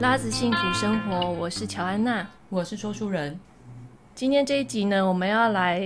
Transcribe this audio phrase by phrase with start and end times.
[0.00, 3.38] 拉子幸福生活，我是乔安娜，我是说书人。
[4.14, 5.80] 今天这一集呢，我们要来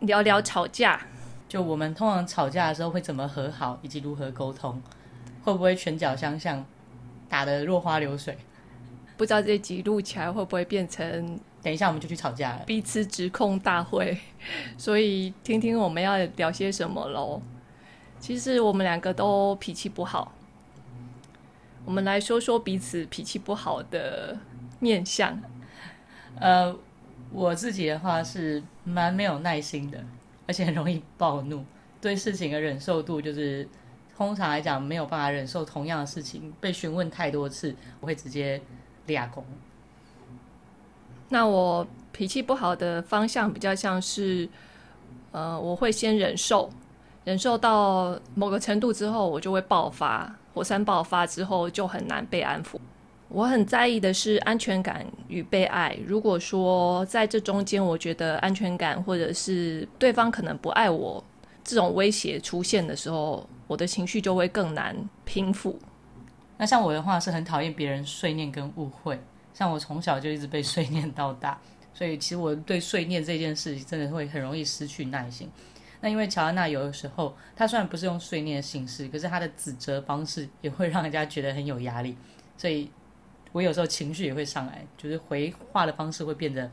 [0.00, 1.00] 聊聊吵架。
[1.48, 4.80] 就我们通常吵架的时候会怎么和好，以及如何沟通，
[5.42, 6.64] 会不会拳脚相向，
[7.28, 8.36] 打得落花流水？
[9.16, 11.40] 不知道这一集录起来会不会变成？
[11.62, 14.18] 等一下我们就去吵架了，彼此指控大会。
[14.76, 17.40] 所以听听我们要聊些什么喽。
[18.18, 20.32] 其实我们两个都脾气不好。
[21.84, 24.38] 我们来说说彼此脾气不好的
[24.78, 25.40] 面相。
[26.38, 26.74] 呃，
[27.32, 30.02] 我自己的话是蛮没有耐心的，
[30.46, 31.64] 而且很容易暴怒，
[32.00, 33.68] 对事情的忍受度就是
[34.16, 38.60] 通常来讲没有办法忍受同样的事情被询问太多次，我会直接
[39.06, 39.44] 俩攻。
[41.30, 44.48] 那我脾气不好的方向比较像是，
[45.32, 46.70] 呃，我会先忍受，
[47.24, 50.36] 忍受到某个程度之后，我就会爆发。
[50.52, 52.76] 火山爆发之后就很难被安抚。
[53.28, 55.96] 我很在意的是安全感与被爱。
[56.04, 61.22] 如果说在这中间，我觉得安全感或者是对方可能不爱我
[61.62, 65.78] 这种威胁出现的时候，我的情绪就会更难平复。
[66.56, 69.18] 那像我的话是很讨厌别人碎念跟误会。
[69.54, 71.56] 像我从小就一直被碎念到大，
[71.94, 75.48] 所以其实我对碎念这件事情真的会很容易失去耐心。
[76.02, 82.16] 那因为乔安娜有的时候，她虽然不是用碎念的形式，可是她的指责方式也会让人家觉得很有压力，
[82.56, 82.90] 所以
[83.52, 86.70] 我有时候情绪也会上来，就是回话的方式会变得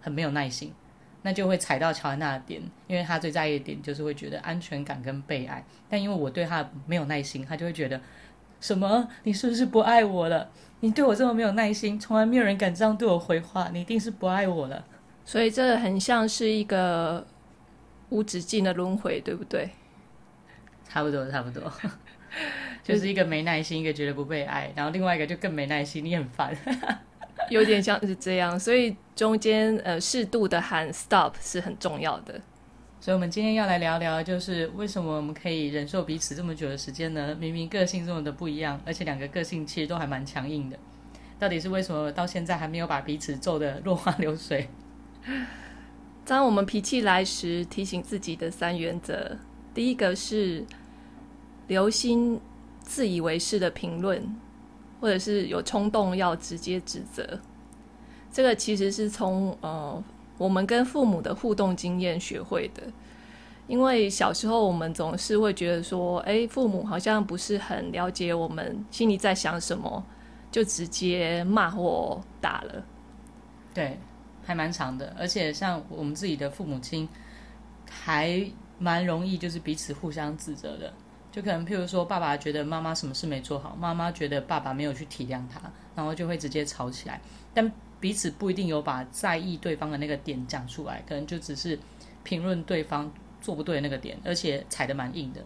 [0.00, 0.74] 很没有耐心，
[1.22, 8.00] 那就会踩到乔安娜的点，因为她最在意的点就是会觉得安全感跟被爱，但因为我对她没有耐心，她就会觉得
[8.60, 9.08] 什么？
[9.22, 10.50] 你是不是不爱我了？
[10.80, 14.84] 你对我这么没有耐心，从来没有人敢这样对我回话，你一定是不爱我了。
[15.24, 17.24] 所以这很像是一个。
[18.10, 19.70] 无止境的轮回，对不对？
[20.86, 21.72] 差不多，差不多，
[22.82, 26.56] 就是一个没耐心，一个觉得不被爱，然后另外一个就更没耐心，你很烦，
[27.48, 28.58] 有点像是这样。
[28.58, 32.40] 所以中间呃适度的喊 stop 是很重要的。
[33.00, 37.34] 所以我们今天要来聊聊，就是为什么我们可以忍受彼此这么久的时间呢？
[37.38, 40.78] 明明个性这么的不一样，而且两个个性其实都还蛮强硬的，
[41.38, 44.68] 到底是为什么到现在还没有把彼此揍得落花流水？
[46.30, 49.36] 当我们脾气来时，提醒自己的三原则：
[49.74, 50.64] 第一个是
[51.66, 52.40] 留心
[52.78, 54.22] 自以为是的评论，
[55.00, 57.40] 或者是有冲动要直接指责。
[58.30, 60.00] 这个其实是从呃
[60.38, 62.84] 我们跟父母的互动经验学会的。
[63.66, 70.06] 因为小时候我们总是会觉得说，哎，父母好像不是很了解我们心里在想什么，
[70.52, 72.84] 就直接骂或打了。
[73.74, 73.98] 对。
[74.50, 77.08] 还蛮长的，而且像我们自己的父母亲，
[77.88, 78.44] 还
[78.80, 80.92] 蛮容易就是彼此互相指责的。
[81.30, 85.60] 就可能譬如说，爸爸觉得妈妈什么事没做好，妈妈觉得爸爸没有去体谅他，
[85.94, 87.20] 然后就会直接吵起来。
[87.54, 91.78] 但彼此不一定有把在意对方的那个点讲出来，可能就只是
[92.24, 93.08] 评论对方
[93.40, 95.40] 做不对那个点，而且踩得蛮硬的。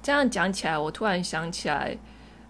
[0.00, 1.98] 这样讲起来，我突然想起来。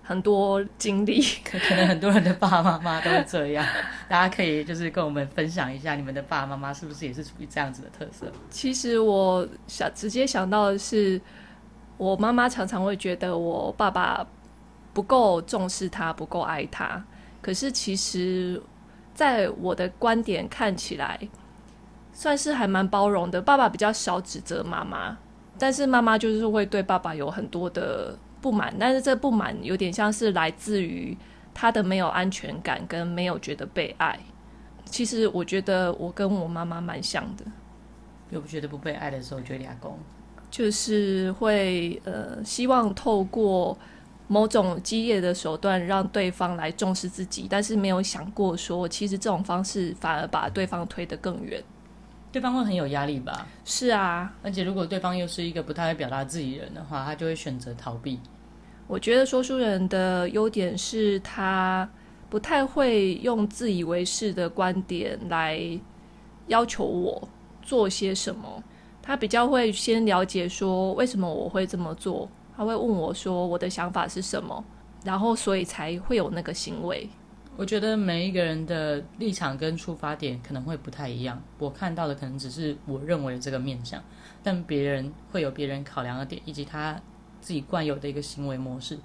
[0.09, 3.67] 很多经历，可可能很多人的爸爸妈妈都是这样，
[4.09, 8.31] 大家可以就是跟我们分享一下，你们的爸爸妈妈是不是也是属于这样子的特色？
[8.49, 11.21] 其实我想直接想到的是，
[11.97, 14.25] 我妈妈常常会觉得我爸爸
[14.93, 17.05] 不够重视他，不够爱他。
[17.43, 18.63] 可是其实，
[19.13, 21.19] 在我的观点看起来，
[22.13, 23.43] 算是还蛮包容的。
[23.43, 25.19] 爸爸比较少指责妈妈，
[25.59, 28.17] 但是妈妈就是会对爸爸有很多的。
[28.47, 31.19] 不满，但是这不满有点像是来自于
[31.53, 34.17] 他的没有安全感跟没有觉得被爱。
[34.85, 37.45] 其实我觉得我跟我妈妈蛮像的，
[38.31, 39.99] 有不觉得不被爱的时候就俩攻，
[40.49, 43.77] 就是会呃希望透过
[44.29, 51.61] 某种激烈的手段让对方来重视自己，但是没有想过说其实这种方式反而把对方推得更远。
[52.31, 53.47] 对方会很有压力吧？
[53.65, 58.21] 是啊，而且如果对方又是一个不太会表达自己人的话，他就会选择逃避。
[58.89, 61.89] 我觉得说书人的优点是他
[62.31, 65.61] 不太会用自以为是的观点来
[66.47, 67.29] 要求我
[67.63, 68.63] 做些什么，
[69.03, 74.65] 他比较会先了解说为什么我会这么做，他会问我说我的想法是什么，
[75.05, 77.09] 然后所以才会有那个行为。
[77.57, 84.01] 我觉得每一个人的立场跟出发点可能会不太一样，我看到的可能只是我认为的这个面向，
[84.45, 87.01] 但别人会有别人考量的点以及他。
[87.47, 88.99] 自己惯有的一个行为模式，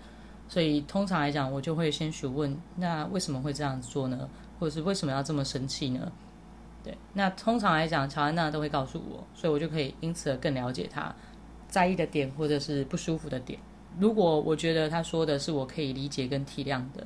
[0.47, 4.27] 所以通常来讲，我就会先询问：那为什么会这样子做呢？
[4.59, 6.11] 或者是为什么要这么生气呢？
[6.83, 11.13] 对，那通常来讲，乔安娜都会告诉我，所以我就可以因此而更了解他
[11.67, 13.59] 在意的点或者是不舒服的点。
[13.99, 17.05] 如果我觉得他说的是我可以理解跟体谅的，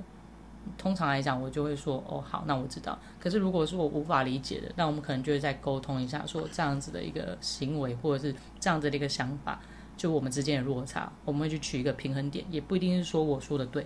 [0.77, 2.97] 通常来讲，我就会说哦好，那我知道。
[3.19, 9.59] 可是如果是我无法理解的，那我们可能就会再沟通一下，说这样子的一个行为或者是这样子的一个想法，
[9.97, 13.86] 就我们之间的落差，我们会去取一个平衡点，也不一定是说我说的对。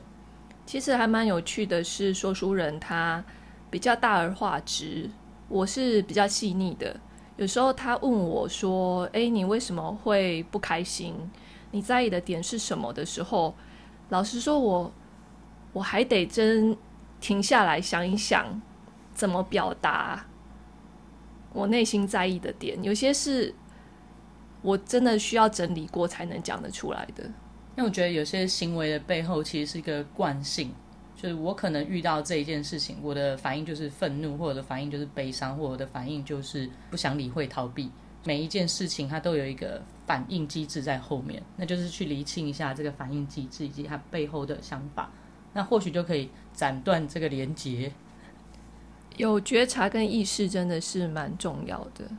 [0.65, 3.23] 其实还蛮有趣的是，说书人他
[3.69, 5.09] 比较大而化之，
[5.47, 7.00] 我是比较细腻的。
[7.38, 11.15] 有时候他问我说：“诶，你为什么会不开心？
[11.71, 13.56] 你在意的点是什么？”的时候，
[14.09, 14.91] 老实说我。
[15.71, 16.75] 我还得真
[17.21, 18.59] 停下来想一想，
[19.13, 20.25] 怎么表达
[21.53, 22.83] 我内心在意的点。
[22.83, 23.53] 有些是
[24.61, 27.23] 我真的需要整理过才能讲得出来的。
[27.77, 30.73] 因为我觉得有些行为的背后其实是一个惯性，
[31.15, 37.89] 就是我可能遇到这一件事情，我的反应就是愤怒，或者的反应就是悲伤，或者的反应就是不想理会、逃避。
[38.25, 45.09] 每一件事情它都有一个反应机制在后面，那就是去厘清一下这个反应机制以及它背后的想法。
[45.53, 47.91] 那或许就可以斩断这个连结。
[49.15, 52.11] 有觉察跟意识真的是蛮重要的。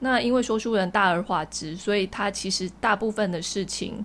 [0.00, 4.04] 那因为说书人大而化之，所以他其实大部分的事情，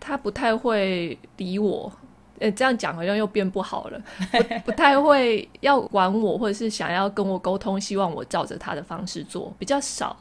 [0.00, 1.92] 他不太会理我。
[2.38, 4.02] 呃，这样讲好像又变不好了，
[4.32, 10.16] 不，不太会要管我，或者是想要跟我沟通，希望我照着他的方式做，比较少。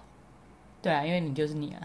[0.84, 1.82] 对啊，因为你就是你啊。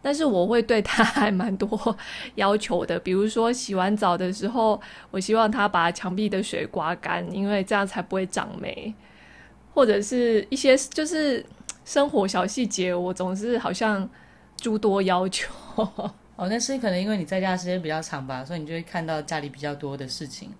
[0.00, 1.96] 但是我会对他还蛮多
[2.36, 4.80] 要求的，比如说洗完澡的时候，
[5.10, 8.94] 我希望他把墙壁的水刮干，因为这样才不会长霉，
[9.72, 11.44] 或者是一些就是
[11.84, 14.08] 生活小细节，我总是好像
[14.56, 15.52] 诸多要求。
[16.36, 20.50] 哦，那是可能因为你在家时间比较长吧，所以你就会看到家里比较多的事情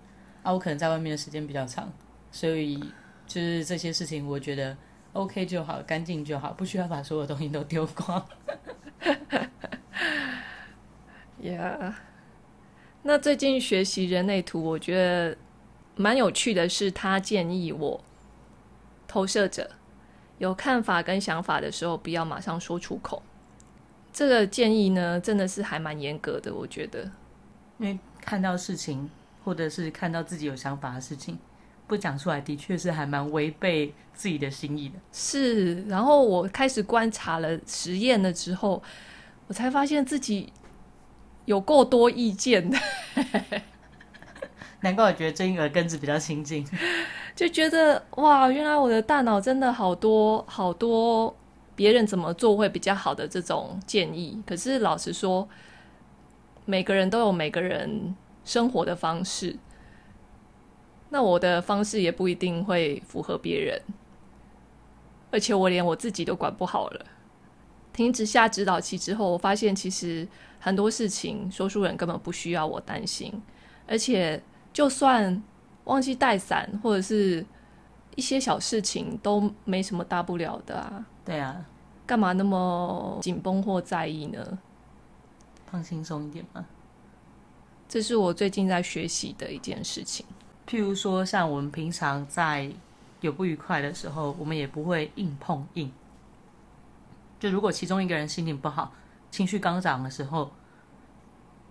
[0.43, 0.53] 啊。
[0.53, 1.91] 我可能在外面的时间比较长，
[2.31, 2.79] 所以
[3.27, 4.77] 就是这些事情我觉得
[5.11, 8.25] OK 就好，干净就好，不需要把所有东西都丢光。
[11.43, 11.93] Yeah，
[13.03, 15.37] 那最近学习人类图，我觉得
[15.95, 18.03] 蛮有趣的是，他建议我
[19.07, 19.69] 投射者
[20.37, 23.21] 有看法跟想法的时候，不要马上说出口。
[24.11, 27.03] 这个建议呢，真的是还蛮严格的，我觉得，
[27.79, 29.09] 因为看到事情，
[29.43, 31.37] 或者是看到自己有想法的事情，
[31.85, 34.95] 不讲出来，的确是还蛮违背自己的心意的。
[35.11, 38.81] 是，然后我开始观察了实验了之后，
[39.47, 40.53] 我才发现自己
[41.43, 42.77] 有够多意见的。
[44.79, 46.65] 难怪我觉得最近耳根子比较清净，
[47.35, 51.35] 就觉得哇，原来我的大脑真的好多好多
[51.75, 54.41] 别人怎么做会比较好的这种建议。
[54.47, 55.47] 可是老实说，
[56.63, 58.15] 每个人都有每个人
[58.45, 59.57] 生活的方式。
[61.09, 63.81] 那我的方式也不一定会符合别人，
[65.29, 67.05] 而且我连我自己都管不好了。
[67.93, 70.27] 停止下指导期之后，我发现其实
[70.59, 73.41] 很多事情说书人根本不需要我担心，
[73.87, 74.41] 而且
[74.73, 75.41] 就算
[75.85, 77.45] 忘记带伞或者是
[78.15, 81.05] 一些小事情都没什么大不了的啊。
[81.23, 81.65] 对啊，
[82.05, 84.59] 干嘛那么紧绷或在意呢？
[85.65, 86.65] 放轻松一点嘛。
[87.87, 90.25] 这是我最近在学习的一件事情。
[90.67, 92.71] 譬如说，像我们平常在
[93.21, 95.91] 有不愉快的时候，我们也不会硬碰硬。
[97.39, 98.91] 就如果其中一个人心情不好、
[99.29, 100.51] 情绪刚涨的时候，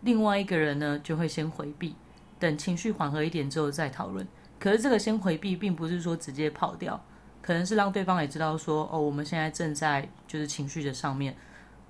[0.03, 1.97] 另外一个人呢就会先回避，
[2.45, 4.27] 等情绪缓和一点之后再讨论。
[4.59, 7.03] 可是这个先回避，并不是说直接跑掉，
[7.43, 11.35] 可能是让对方也知道说，哦，我们现在正在就是情绪的上面，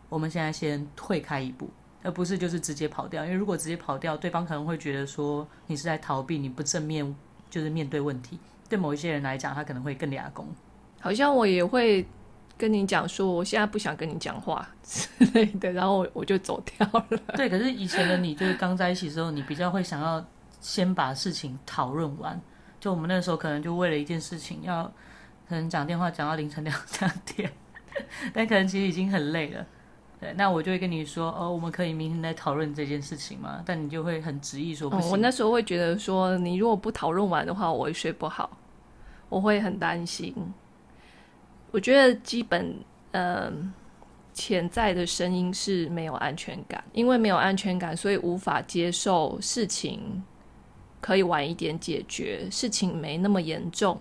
[0.09, 1.69] 我们现在先退开一步。
[2.03, 7.17] 而不是就是直接跑掉，因为如果直接跑掉，对方可能会觉得说你是在逃避，你不正面
[7.49, 8.39] 就是面对问题。
[8.69, 10.47] 对某一些人来讲，他可能会更俩攻。
[11.01, 12.07] 好像我也会
[12.59, 17.07] 跟你讲说，我现在不想跟你讲话 之类的，然后我我就走掉了。
[17.37, 20.23] 对，可是以前的你就是刚在一起的时候，你比较会想要
[20.65, 22.41] 先把事情讨论完。
[22.81, 24.85] 就我们那时候可能就为了一件事情要
[25.47, 27.53] 可能讲电话讲到凌晨两三点，
[28.33, 29.67] 但可能其实已经很累了。
[30.21, 33.63] 对那我就会跟你说，哦，我们可以明天来讨论这件事情嘛？
[33.67, 35.11] 但你就会很执意说不行。
[35.11, 38.57] 我那时候会觉得说，你如果不讨论完的话，我会睡不好，
[39.29, 40.35] 我会很担心。
[41.73, 42.75] 我觉得基本，
[43.11, 43.73] 嗯，
[44.33, 50.23] 潜在的声音是没有安全感，因为没有安全感，所以无法接受事情
[51.05, 54.01] 可以晚一点解决，事情没那么严重，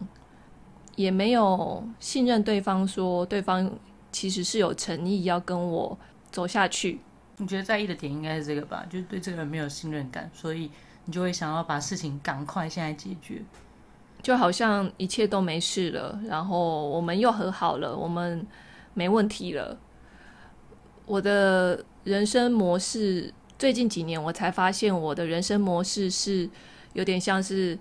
[0.96, 3.70] 也没有信任对方，说对方
[4.10, 6.00] 其实是有诚意要跟我。
[6.32, 7.02] 走下去，
[7.38, 8.86] 你觉得在意的点应该是这个吧？
[8.90, 10.72] 就是对这个人没有信任感，所以
[11.04, 13.42] 你就会想要把事情赶快现在解决，
[14.22, 18.48] 就好像一切都没事了，然后我们又和好了，我们
[18.94, 19.78] 没问题了。
[21.06, 26.50] 我的人生模式最近几年我才发现，我的人生模式是
[26.94, 27.78] 有点像是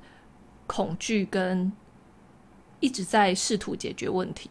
[0.67, 1.71] 恐惧跟
[2.81, 4.51] 一直在试图解决问题。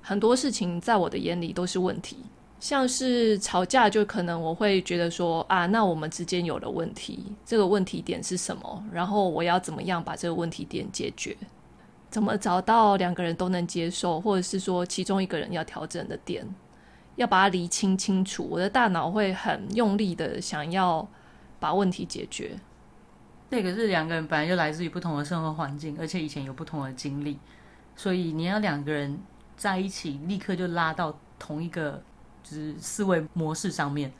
[0.00, 2.16] 很多事情在我的眼里都是问题，
[2.60, 8.84] 像是吵架，就可能我会觉得说啊，那我们之间有了问题，这个问题点是什么？
[8.92, 11.36] 然后我要怎么样把这个问题点解决？
[12.08, 16.46] 怎么找到两个人都能接受，或者是说其中一个人要调整的点，
[17.16, 18.46] 要把它理清清楚。
[18.48, 21.06] 我的大脑会很用力的想要
[21.58, 22.56] 把问题解决。
[23.48, 27.38] 那个是两个人本来就来自于不同的生活环境，而且以前有不同的经历，
[27.94, 29.18] 所以你要两个人
[29.56, 32.02] 在一起，立刻就拉到同一个
[32.42, 34.12] 就是思维模式上面，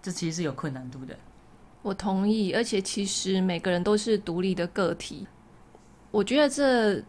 [0.00, 1.16] 这其实是有困难度的。
[1.82, 5.26] 我同意，而且其实每个人都是独立的个体。
[6.10, 7.02] 我觉得这。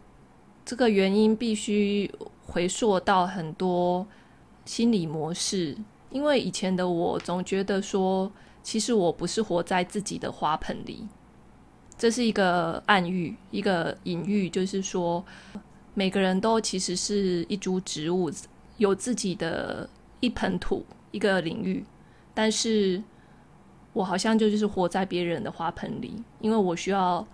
[0.66, 2.10] 这个原因必须
[2.46, 4.06] 回溯到很多
[4.64, 5.76] 心理模式，
[6.08, 11.06] 因为以前的我总觉得说，其实我不是活在自己的花盆里，
[11.96, 15.24] 这是一个暗喻，一个隐喻，就是说，
[15.94, 18.30] 每个人都其实是一株植物，
[18.78, 19.88] 有自己的
[20.20, 21.84] 一盆土，一个领域，
[22.34, 23.02] 但是
[23.92, 27.26] 我好像就是活在别人的花盆里，因为我需要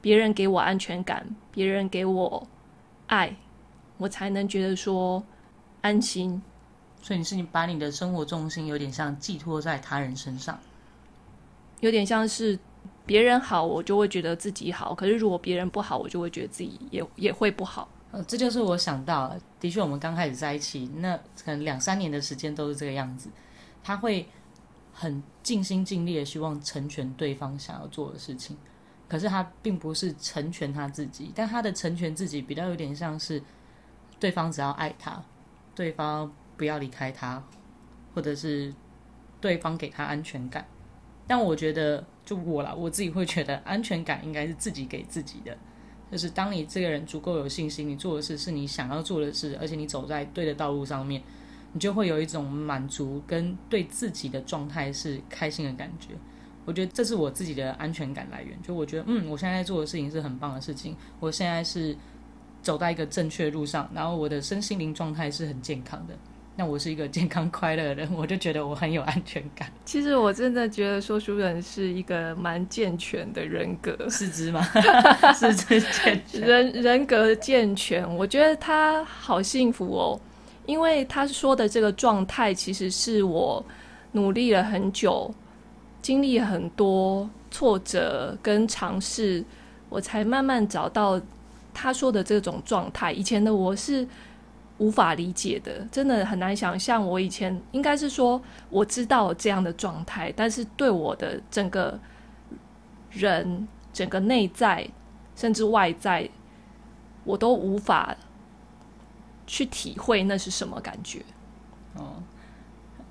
[0.00, 2.46] 别人给我安全感，别人给我。
[3.08, 3.36] 爱，
[3.98, 5.22] 我才能觉得说
[5.80, 6.42] 安心。
[7.00, 10.58] 所以你是你把你的生活重心有点像寄托在他人身上，
[11.78, 12.58] 有点像是
[13.06, 14.94] 别人好，我就会觉得自己好。
[14.94, 17.88] 可是如果别人不好，我就会觉得自己也也会不好。
[18.10, 23.30] 呃，这就是我想到，的确，我们刚开始在一起，那可能两三年的时间都是这个样子。
[23.82, 24.28] 他会
[24.92, 28.56] 很尽心尽力的希望成全对方想要做的事情。
[29.08, 33.40] 可是他并不是成全他自己，但他的成全自己比较有点像是
[34.18, 35.22] 对方只要爱他，
[35.76, 37.40] 对方不要离开他，
[38.14, 38.74] 或者是
[39.40, 40.66] 对方给他安全感。
[41.28, 45.56] 但我觉得，就我啦，我自己会觉得安全感应该是自己给自己的。
[46.12, 51.22] 就是当你这个人足够有信心，你做的事是你想要做的事，而且你走在对的道路上面，
[51.72, 56.08] 你就会有一种满足跟对自己的状态是开心的感觉。
[56.64, 61.96] 我觉得这是我自己的安全感来源，就我觉得，嗯，我现在做的事情是很棒的事情，我现在是
[62.60, 66.16] 走在一个正确路上，然后我的身心灵状态是很健康的，
[66.58, 69.70] 那我是一个健康快乐的人，我就觉得我很有安全感。
[69.84, 74.62] 其实我真的觉得说书人是一个蛮健全的人格，四肢吗？
[75.34, 80.20] 四肢健全，人人格健全，我觉得他好幸福哦，
[80.64, 83.64] 因为他说的这个状态，其实是我
[84.12, 85.32] 努力了很久。
[86.02, 89.44] 经历很多挫折跟尝试，
[89.88, 91.20] 我才慢慢找到
[91.74, 93.10] 他说的这种状态。
[93.10, 94.06] 以前的我是
[94.78, 97.04] 无法理解的，真的很难想象。
[97.06, 98.40] 我以前应该是说
[98.70, 101.98] 我知道这样的状态，但是对我的整个
[103.10, 104.88] 人、整个内在
[105.34, 106.28] 甚至外在，
[107.24, 108.16] 我都无法
[109.46, 111.22] 去体会那是什么感觉。
[111.94, 112.22] 哦。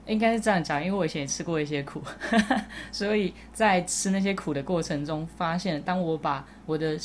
[0.08, 2.00] 应该是这样讲，因为我以前也吃过一些苦，
[2.94, 6.96] 所以在吃那些苦的过程中，发现当我把我的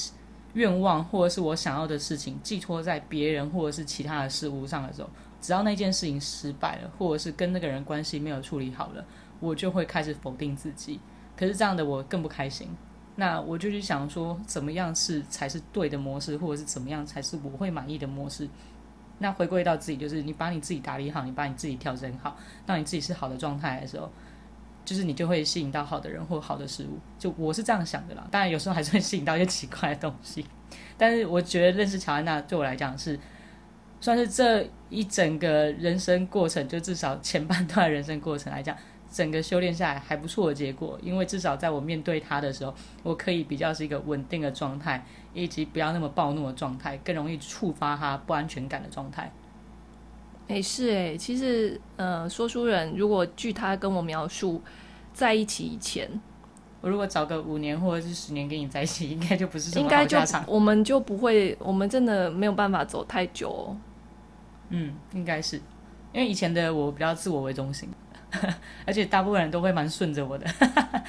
[0.55, 5.09] 愿望或者是我想要的事情寄托在别人或者是其他的事物上的时候，
[5.41, 9.05] 只要那件事情失败了，或者是跟那个人关系没有处理好了，
[9.39, 11.01] 我就会开始否定自己。
[11.37, 12.69] 可是这样的我更不开心。
[13.17, 18.49] 那我就去想说，怎么样是才是对的模式，或者是怎么样才是我会满意的模式。
[19.19, 24.11] 那回归到自己，就是你把你自己打理好，你把你自己调整好，当你自己是好的状态的时候，
[24.91, 26.99] 就是你就会吸引到好的人或好的事物。
[27.17, 28.27] 就我是这样想的啦。
[28.29, 30.45] 当然有时候还是会吸引到一些奇怪的东西，
[30.99, 33.17] 但是我觉得认识乔安娜对我来讲是
[34.01, 38.77] 算是这一整个人生过程，就至少前半段人生过程来讲。
[39.13, 45.05] 整个修炼下来还不错的结果，因为至少在我面对他的时候，我可以比较是一个稳定的状态，
[45.35, 49.33] 以及不要那么暴怒的状态，更容易触发他不安全感的状态。
[50.51, 54.61] 诶，是诶，其实，呃，说书人如果据他跟我描述，
[55.15, 56.09] 在一起以前，
[56.81, 63.77] 我如果找个五年或者是十年跟你在一起，应该就不是应该就我们就不会，我们真的没有办法走太久哦。
[64.71, 65.57] 嗯，应该是，
[66.13, 67.89] 因为以前的我比较自我为中心。
[68.87, 70.47] 而且大部分人都会蛮顺着我的，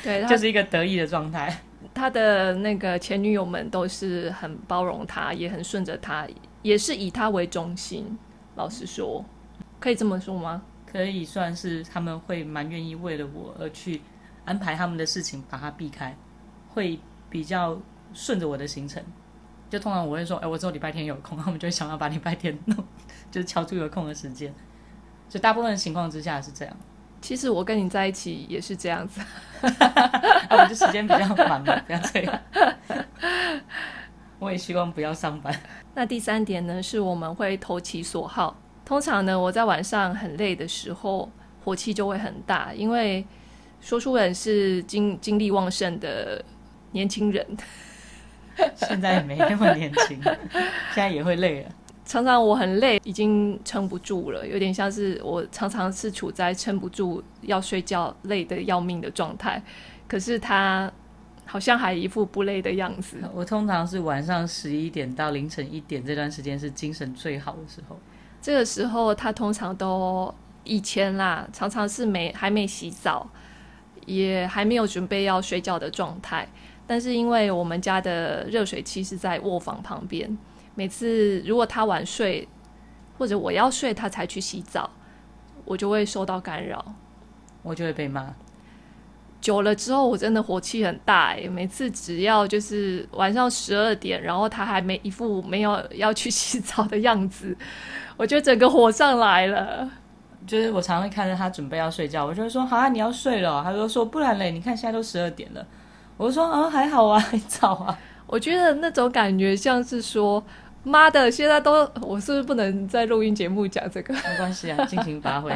[0.03, 1.55] 对， 就是一个得意的状态。
[1.93, 6.27] 他的那个前女友们都是很包容他，也很顺着他，
[6.63, 8.17] 也是以他为中心。
[8.55, 9.23] 老实说，
[9.79, 10.61] 可以这么说吗？
[10.85, 14.01] 可以算是他们会蛮愿意为了我而去
[14.43, 16.13] 安排他们的事情，把它避开，
[16.69, 17.79] 会比较
[18.13, 19.01] 顺着我的行程。
[19.69, 22.75] 就通常我会说，哎，我只有礼拜天有空，他们就会想要把礼拜天弄，
[23.31, 24.53] 就是敲出有空的时间。
[25.29, 26.75] 就大部分情况之下是这样。
[27.21, 29.21] 其实我跟你在一起也是这样子，
[29.63, 32.41] 我们就时间比较忙嘛，不要这样。
[34.41, 35.55] 我也希望不要上班。
[35.93, 38.59] 那第三点呢，是我们会投其所好。
[38.83, 41.29] 通常呢，我在晚上很累的时候，
[41.63, 43.23] 火气就会很大，因为
[43.79, 46.43] 说书人是精精力旺盛的
[46.91, 47.45] 年轻人，
[48.75, 51.69] 现在也没那么年轻，现在也会累了。
[52.03, 59.61] 常常我很累，已经撑不住了，有点像是我常常是处在撑不住要睡觉、累得要命的状态。
[60.07, 60.91] 可是他
[61.51, 63.17] 好像还一副不累的样子。
[63.35, 67.99] 我通常是晚上十一点到凌晨一点这段时间是精神最好的时候。
[68.41, 73.29] 这个时候他通常都以前啦，常常是没还没洗澡，
[74.05, 76.47] 也还没有准备要睡觉的状态。
[76.87, 80.37] 但是因为我们家的热水器是在卧房旁边。
[80.73, 82.47] 每次如果他晚睡，
[83.17, 84.89] 或者我要睡他才去洗澡，
[85.65, 86.95] 我就会受到干扰，
[87.61, 88.33] 我就会被骂。
[89.41, 97.57] 久了之后，我真的火气很大诶，每次只要就是晚上十二点，然后他还没一副没有要去洗澡的样子，
[98.15, 99.89] 我就整个火上来了。
[100.47, 105.65] 就是我常常会看着他准备要睡觉，我就会说：“好啊，你要睡了。”他就说：“不然嘞，你看现在都十二点了。”
[106.17, 110.43] 我就说：“啊，还好啊， 还早啊。”我觉得那种感觉像是说。
[110.83, 111.29] 妈的！
[111.29, 114.13] 现在都我是不是不能在录音节目讲这个？
[114.13, 115.51] 没关系啊，尽情发挥。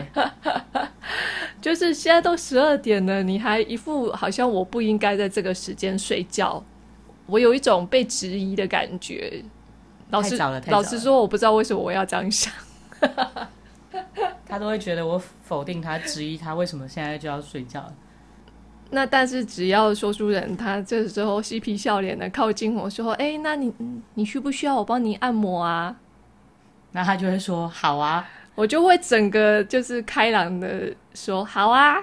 [1.62, 6.64] 就是现在都十二点了，你还一副好像我不应该在这个时间睡觉，
[7.26, 9.44] 我有一种被质疑的感觉。
[10.12, 12.54] 老师老实说，我不知道为什么我要这样想。
[14.48, 17.92] 他都会觉得我否定他、质疑他，为什么现在就要睡觉？
[18.92, 23.74] 那但是只要说书人他这时候嬉皮笑脸的靠近我说：“哎、欸，那你
[24.14, 25.96] 你需不需要我帮你按摩啊？”
[26.94, 31.98] 那他就会说：“好啊。”我就会整个就是开朗的说：“好啊。”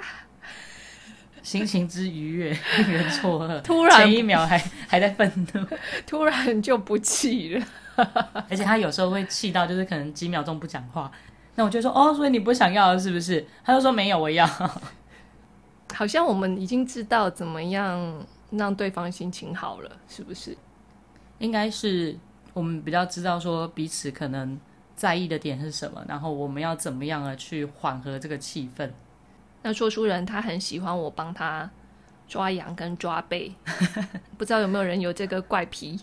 [1.42, 5.66] 心情之愉悦令人错愕，突然前一秒还还在愤怒，
[6.06, 7.66] 突然就不气了。
[8.48, 11.10] 而且他有时候会气到就是可能几秒钟不讲话，
[11.56, 14.46] 那我就说：“哦，所以你不想要了是不是？”他就说：“没有，我要。”
[15.92, 20.56] 好像我们已经知道怎么样让对方心情好了，是不是？
[21.38, 22.16] 应该是
[22.52, 24.58] 我们比较知道说彼此可能
[24.94, 28.90] 在意的点是什么，然后我们要怎么样的去缓和这个气氛。
[29.62, 31.70] 那说书人他很喜欢我帮他
[32.26, 33.54] 抓羊跟抓背，
[34.38, 36.00] 不知道有没有人有这个怪癖？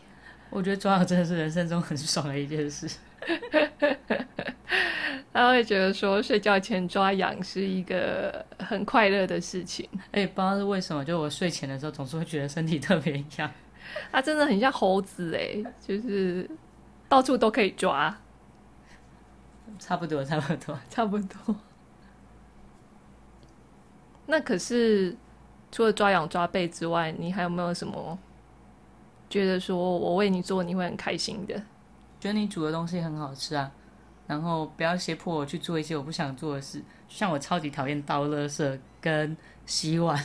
[0.50, 2.90] 我觉得抓羊真的是人生中很爽的一件事。
[5.32, 9.88] 他会觉得说睡觉前抓痒是一个很快乐的事情。
[10.12, 13.50] 哎、欸，不知道是为什么，就我睡前的时候总是会觉得身体特别痒。
[14.12, 16.50] 他真的很像猴子哎，就是
[17.08, 18.16] 到处都可以抓。
[19.78, 21.56] 差不多，差不多，差不多。
[24.26, 25.16] 那可是
[25.72, 28.18] 除了抓痒抓背之外，你还有没有什么
[29.30, 31.62] 觉得说我为你做你会很开心的？
[32.20, 33.72] 觉得你煮的东西很好吃啊。
[34.28, 40.24] 然后不要胁迫我去做一些我不想做的事，像我超级讨厌倒垃圾跟洗碗，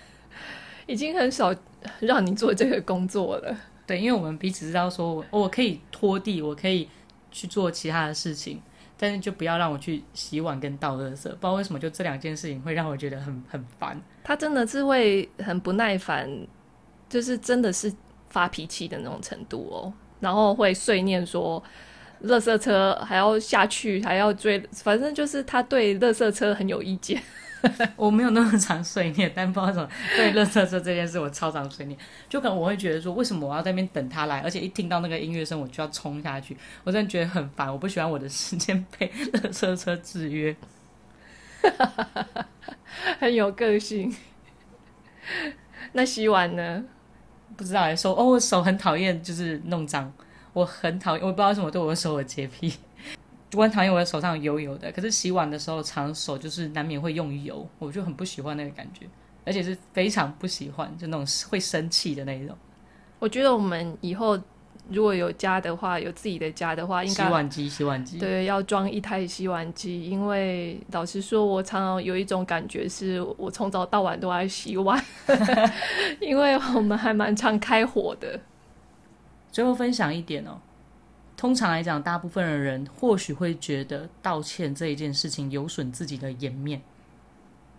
[0.86, 1.54] 已经很少
[2.00, 3.54] 让你做这个工作了。
[3.86, 6.88] 对，因为我们彼此知道说我，我可以拖地，我可以
[7.30, 8.58] 去做其他的事情，
[8.96, 11.24] 但是就不要让我去洗碗跟倒垃圾。
[11.24, 14.00] 不知道为什么，就这两件事情会让我觉得很很烦。
[14.24, 16.26] 他真的是会很不耐烦，
[17.06, 17.92] 就是真的是
[18.30, 21.62] 发脾气的那种程度哦，然后会碎念说。
[22.24, 27.22] 垃圾车还要下去，还要追，反正就是他对垃圾车很有意见。
[27.94, 31.96] 我没有那么常碎念，但不知道怎么对垃圾车这件事，我超常碎念。
[32.26, 36.56] 就可能我会觉得说，为什么我要在那边等他来，而且一听到那个音乐声，我就要冲下去。
[36.84, 40.56] 我真的觉得很烦，我不喜欢我的时间被 垃圾车制约。
[43.20, 44.16] 很有个性。
[45.92, 46.82] 那洗碗呢？
[47.56, 50.12] 不知道哎，手哦，我手很讨厌，就是弄脏。
[50.52, 52.72] 我很讨厌，我不知道为什么对我的手有洁癖，
[53.54, 54.90] 我很讨厌我的手上油油的。
[54.92, 59.06] 可是洗碗的时候，常手就是难免会用油，我就很不喜欢那个感觉，
[59.44, 62.56] 而且是非常不喜欢，就那种会生气的那种。
[63.18, 64.38] 我觉得我们以后
[64.88, 70.08] 如果有家的话，有自己的家的话，应该洗碗机，洗碗机，对，要装一台洗碗机。
[70.08, 75.02] 因为老实说，我常常有一种感觉，是我从早到晚都在洗碗，
[76.20, 78.38] 因为我们还蛮常开火的。
[79.50, 80.58] 最后分享一点哦，
[81.36, 86.80] 通常来讲，大部分的人或许会觉得道歉这一件事情有损自己的颜面，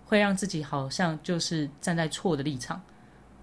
[0.06, 2.82] 会让自己好像就是站在错的立场。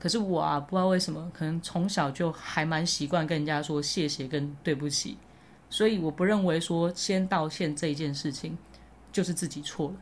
[0.05, 5.17] 可是我啊，不知道为什么，可能从小就还蛮习惯跟人家说谢谢跟对不起，
[5.71, 8.59] 所以我不认为说先道歉这一件事情
[9.11, 9.95] 就是自己错了。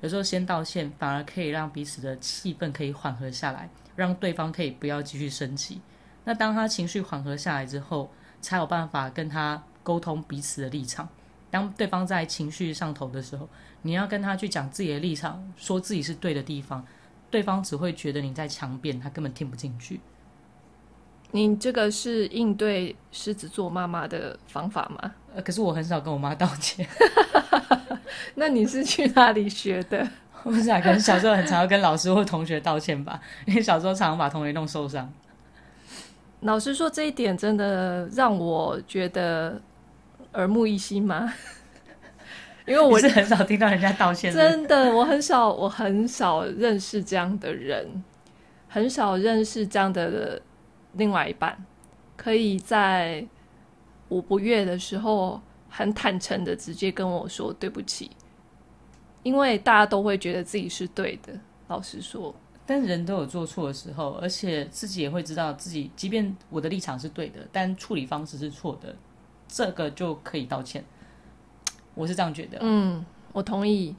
[0.00, 5.80] 有时候先道歉，反而可以让彼此的气氛可以缓和下来，让对方可以不要继续生气。
[6.24, 11.08] 那当他情绪缓和下来之后，才有办法跟他沟通彼此的立场。
[11.48, 13.48] 当对方在情绪上头的时候，
[13.82, 16.84] 你要跟他去讲自己的立场，说自己是对的地方，
[17.30, 20.00] 对方只会觉得你在强辩，他根本听不进去。
[21.32, 25.12] 你这个是应对狮子座妈妈的方法吗？
[25.34, 26.86] 呃，可是我很少跟我妈道歉。
[28.36, 30.08] 那你是去哪里学的？
[30.44, 35.12] 我 不知道，可能小时候很常要跟老师或同学道歉吧，因为小时候常常把同学弄受伤。
[36.40, 39.60] 老实说，这一点真的让我觉得
[40.34, 41.32] 耳目一新吗？
[42.66, 44.40] 因为我是很少听到人家道歉的。
[44.40, 48.02] 真的，我很少，我很少认识这样的人，
[48.68, 50.40] 很少认识这样的
[50.94, 51.64] 另外一半，
[52.16, 53.26] 可以在
[54.08, 58.10] 我不悦的时候，很坦诚的直接跟我说对不起，
[59.22, 61.32] 因为大家都会觉得自己是对的。
[61.68, 62.34] 老实说。
[62.66, 68.96] 但人都有做错的时候，而且自己也会知道自己，即便我的立场是对的，但处理方式是错的，
[69.46, 70.82] 这个就可以道歉。
[71.94, 72.58] 我是这样觉得。
[72.60, 73.94] 嗯，我同意。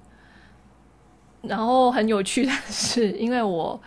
[1.42, 3.80] 然后很有趣的是，因为我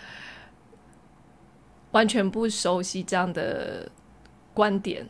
[1.90, 3.90] 完全不熟悉这样的
[4.54, 5.04] 观点，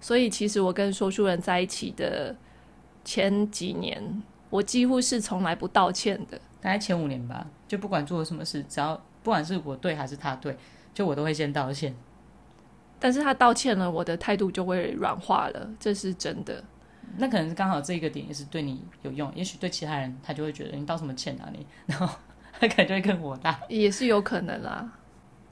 [0.00, 2.36] 所以其实我跟说书人在一起的
[3.04, 6.38] 前几年，我几乎是从来不道歉的。
[6.60, 10.56] 大概前五年吧，就不管做了什么事，只要不管是我对还是他对，
[10.94, 11.92] 就我都会先道歉。
[13.00, 16.62] 但是他道歉了，我的态度就会软化了，这是真的。
[17.16, 22.06] 那可能是刚好这一个点也是对你有用，也许对其他人他就会觉得你道什么歉啊你，然后
[22.58, 24.90] 他可能就会更火大，也是有可能啦。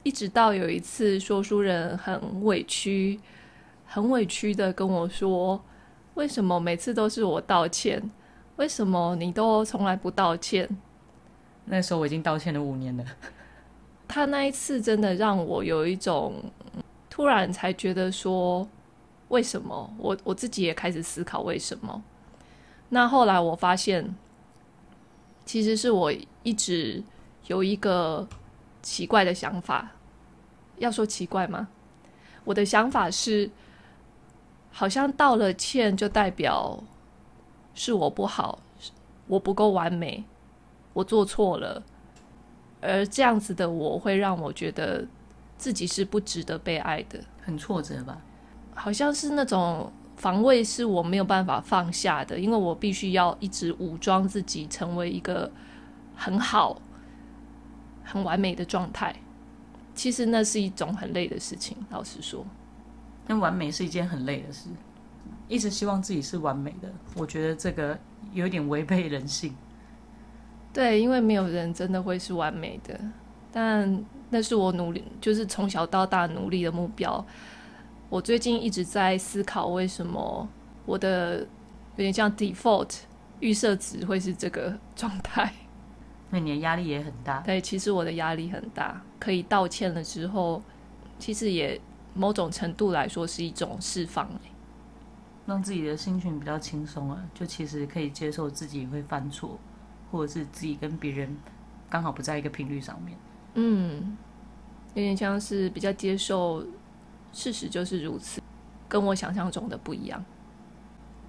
[0.03, 3.19] 一直到有一次说书人很委屈，
[3.87, 5.65] 很委屈的跟我说，
[6.15, 8.11] 为什么每次都是我道歉？
[8.57, 10.69] 为什么你都从来不道歉？
[11.65, 13.05] 那时候我已经道歉了五年了。
[14.07, 16.35] 他那一次真的让我有一种
[17.09, 18.69] 突然才觉得说，
[19.29, 19.95] 为什么？
[19.99, 22.03] 我我自己也开始思考为什么。
[22.91, 24.15] 那后来我发现，
[25.45, 27.03] 其实是我一直
[27.47, 28.29] 有一个
[28.83, 29.93] 奇怪的想法。
[30.77, 31.69] 要说奇怪吗？
[32.45, 33.51] 我的想法是，
[34.71, 36.83] 好像道了歉就代表
[37.75, 38.59] 是我不好，
[39.29, 40.25] 我不够完美。
[40.93, 41.83] 我做错了，
[42.81, 45.07] 而这样子的我会让我觉得
[45.57, 48.21] 自己是不值得被爱的，很挫折吧？
[48.75, 55.51] 好像是那种防卫是我没有办法放下的，因为我必须要一直武装自己，成为一个
[56.15, 56.81] 很好、
[58.03, 59.15] 很完美的状态。
[59.95, 62.45] 其实那是一种很累的事情，老实说。
[63.27, 64.69] 但完美是一件很累的事，
[65.49, 67.99] 一直希望自己是完美的，我觉得这个
[68.33, 69.55] 有点违背人性。
[70.73, 73.01] 对，因为没有人真的会是完美的，
[73.53, 77.25] 但那是我努力，就是从小到大努力的目标。
[78.15, 80.49] 我最近一直在思考，为什么
[80.87, 81.47] 我的有
[81.97, 82.99] 点像 default
[83.41, 85.53] 预设值会是这个状态？
[86.31, 87.41] 那你的压力也很大。
[87.41, 89.03] 对，其实我的压力很大。
[89.19, 90.63] 可以道歉了之后，
[91.19, 91.81] 其实也
[92.15, 94.31] 某种程度来说是一种释放，
[95.45, 97.21] 让自己的心情比较轻松啊。
[97.35, 99.59] 就其实可以接受自己会犯错。
[100.13, 101.37] 或者是自己跟别人
[101.91, 103.19] 刚好不在一个频率上面，
[103.55, 104.17] 嗯，
[104.95, 106.65] 有点像是比较接受
[107.35, 108.41] 事实就是如此，
[108.89, 110.25] 跟我想象中的不一样。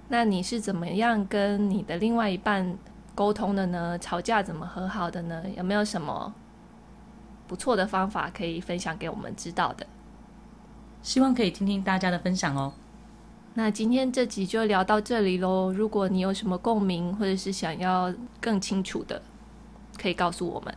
[0.08, 2.78] 那你是怎么样跟你的另外一半
[3.14, 3.98] 沟通的呢？
[3.98, 5.42] 吵架怎么和好的呢？
[5.56, 6.32] 有没有什么
[7.48, 9.86] 不错的方法可以分享给我们知道的？
[11.02, 12.72] 希望可以听听大家的分享哦。
[13.54, 15.72] 那今天这集就聊到这里喽。
[15.72, 19.20] 如果你有什么共鸣，或者是想要更清楚的，
[20.00, 20.74] 可以告诉我们。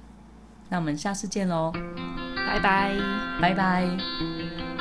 [0.69, 1.71] 那我们下次见喽，
[2.35, 2.95] 拜拜，
[3.41, 4.78] 拜拜。